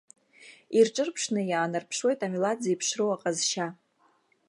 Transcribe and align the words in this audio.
Ирҿырԥшны 0.77 1.41
иаанарԥшуеит 1.45 2.19
амилаҭ 2.25 2.59
зеиԥшроу 2.65 3.11
аҟазшьа. 3.15 3.67